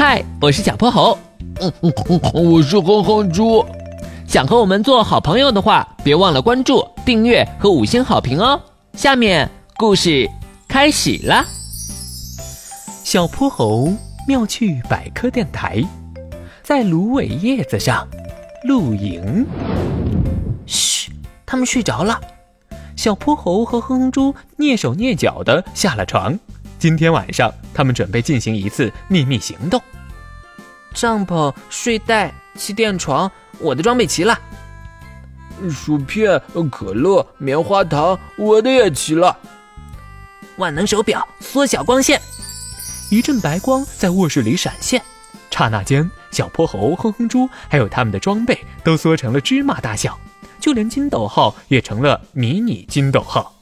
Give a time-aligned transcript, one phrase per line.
[0.00, 1.18] 嗨，我是小泼猴。
[1.60, 3.66] 嗯嗯嗯，我是哼哼猪。
[4.28, 8.62] 想和我们做好朋友的话，别忘了关注、订阅和五星好评哦。
[8.92, 10.30] 下面故事
[10.68, 11.44] 开始啦。
[13.02, 13.92] 小泼猴
[14.28, 15.82] 妙趣百科电台，
[16.62, 18.06] 在芦苇叶子上
[18.68, 19.44] 露营。
[20.64, 21.10] 嘘，
[21.44, 22.20] 他们睡着了。
[22.94, 26.38] 小泼猴和哼哼猪蹑手蹑脚地下了床。
[26.78, 29.82] 今天晚上，他们准备进行一次秘密行动。
[30.94, 34.38] 帐篷、睡袋、气垫床，我的装备齐了。
[35.70, 39.36] 薯片、可乐、棉花糖，我的也齐了。
[40.56, 42.20] 万能手表，缩小光线。
[43.10, 45.02] 一阵白光在卧室里闪现，
[45.50, 50.18] 刹那间，小泼猴、哼哼猪还有他们的装备都缩成了芝麻大小，
[50.60, 53.54] 就连金斗号也成了迷你金斗号。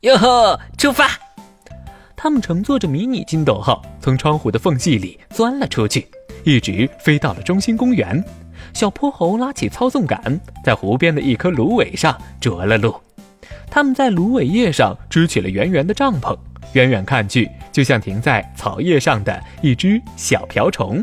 [0.00, 1.10] 哟呵，出发！
[2.16, 6.08] 他们乘坐着迷你金斗号，从窗户的缝隙里钻了出去，
[6.44, 8.22] 一直飞到了中心公园。
[8.72, 12.94] 小泼猴拉起操纵杆，在湖边的一棵芦苇上着了陆。
[13.70, 16.36] 他们在芦苇叶上支起了圆圆的帐篷，
[16.72, 21.02] 远远看去，就像停在草叶上的一只小瓢虫。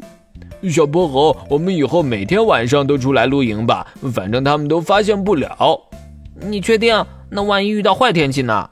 [0.70, 5.80] 小泼猴，我们以后每天晚上都出来露营吧，反正他们都发现不了。
[6.42, 7.06] 你确定？
[7.30, 8.68] 那万一遇到坏天气呢？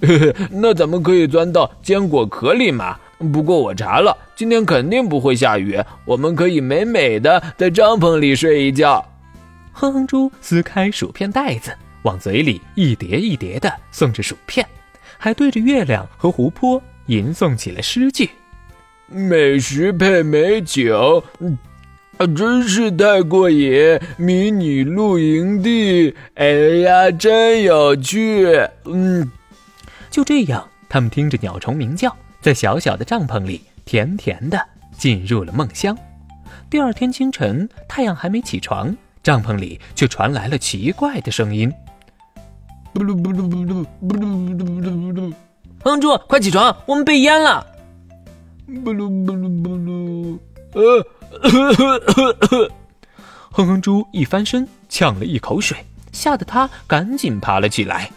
[0.50, 2.98] 那咱们可以钻到坚果壳里嘛。
[3.30, 9.04] 不过我查了，今天肯定不会下雨，我们可以美美的在帐篷里睡一觉。
[9.72, 14.66] 哼哼猪撕开薯片袋子，往嘴里一叠一叠的送着薯片，
[15.16, 18.28] 还对着月亮和湖泊吟诵起了诗句
[19.08, 21.22] ：“美食配美酒，
[22.18, 23.98] 啊，真是太过瘾！
[24.16, 26.46] 迷你露营地，哎
[26.82, 28.46] 呀，真有趣！”
[28.84, 29.30] 嗯。
[30.10, 34.60] 就这样，他们听着鸟虫鸣叫，在小小的帐篷里甜甜的
[34.98, 35.96] 进入了梦乡。
[36.68, 41.72] 第二天清晨，太阳还没起床，帐篷里却传来了奇怪的声音
[42.92, 45.32] ：“不噜不噜不噜不噜不噜不噜不噜！”
[45.84, 47.64] 哼猪，快起床，我们被淹了！
[48.66, 50.38] 不噜不噜不噜，
[50.72, 52.70] 呃，
[53.50, 55.76] 哼哼猪一翻身，呛了一口水，
[56.10, 58.10] 吓得他赶紧爬了起来。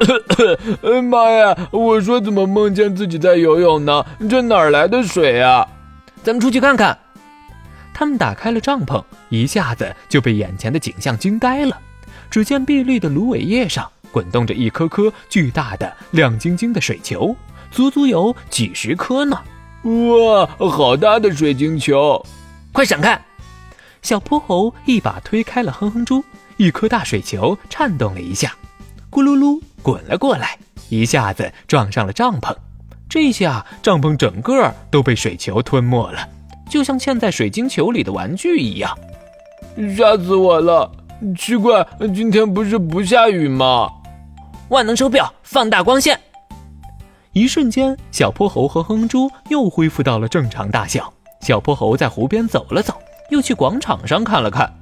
[1.02, 1.56] 妈呀！
[1.70, 4.04] 我说怎么梦见自己在游泳呢？
[4.28, 5.66] 这哪来的水啊？
[6.22, 6.98] 咱们出去看看。
[7.92, 11.78] 他们打开了帐篷，一下子就被眼前的景象惊呆了。
[12.30, 17.36] 只见碧绿的芦苇叶上滚动着一颗颗巨大的、亮晶晶的水球，
[17.70, 19.38] 足足有几十颗呢！
[19.82, 22.24] 哇，好大的水晶球！
[22.72, 23.20] 快闪开！
[24.00, 26.24] 小泼猴一把推开了哼哼猪，
[26.56, 28.54] 一颗大水球颤动了一下，
[29.10, 29.60] 咕噜噜。
[29.82, 30.58] 滚了过来，
[30.88, 32.54] 一下子撞上了帐篷，
[33.08, 36.28] 这下帐篷整个都被水球吞没了，
[36.68, 38.96] 就像嵌在水晶球里的玩具一样。
[39.96, 40.90] 吓死我了！
[41.38, 43.90] 奇怪，今天不是不下雨吗？
[44.68, 46.18] 万能手表，放大光线。
[47.32, 51.12] 一瞬间，小泼猴和哼猪又恢复到了正常大小。
[51.40, 52.94] 小泼猴在湖边走了走，
[53.30, 54.72] 又去广场上看了看。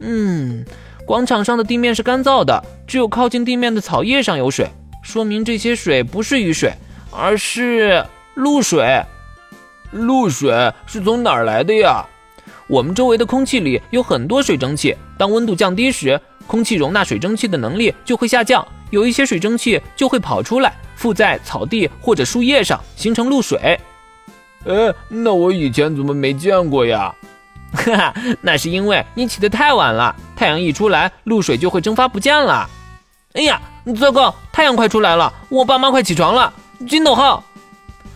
[0.00, 0.64] 嗯。
[1.06, 4.68] 广场上的地面是干燥的，只有靠近地面的草叶上有水，
[5.02, 6.72] 说明这些水不是雨水，
[7.10, 8.04] 而是
[8.34, 9.02] 露水。
[9.90, 12.04] 露水是从哪儿来的呀？
[12.68, 23.78] 我们周围的空气里有很多水蒸气，当温度降低时，空气容纳水蒸气的能力就会下降，有一些水蒸气就会跑出来，附在草地或者树叶上，形成露水。
[24.66, 27.14] 哎，那我以前怎么没见过呀？
[27.76, 30.16] 哈哈，那是因为你起得太晚了。
[30.34, 32.68] 太阳一出来，露水就会蒸发不见了。
[33.34, 33.60] 哎呀，
[34.00, 34.34] 糟糕！
[34.50, 36.52] 太阳快出来了，我爸妈快起床了。
[36.88, 37.44] 金斗号，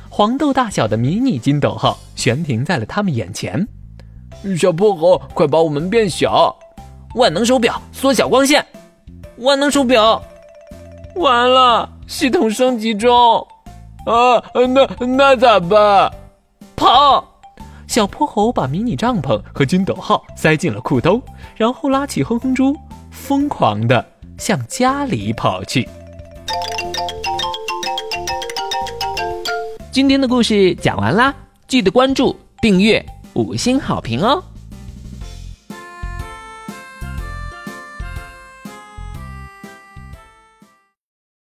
[0.09, 3.69] 黄豆大小的迷你金斗号悬停在了他们眼前。
[4.59, 6.57] 小破猴，快把我们变小！
[7.15, 8.65] 万能手表，缩小光线。
[9.37, 10.23] 万能手表，
[11.17, 13.47] 完了，系统升级中。
[14.07, 16.11] 啊，那那咋办？
[16.75, 17.30] 跑！
[17.91, 21.21] 小泼猴把迷你帐篷和筋斗号塞进了裤兜，
[21.57, 22.73] 然后拉起哼哼猪，
[23.11, 24.07] 疯狂地
[24.39, 25.89] 向家里跑去。
[29.91, 31.35] 今天的故事讲完啦，
[31.67, 33.05] 记得关注、订阅、
[33.35, 34.41] 五星好评哦！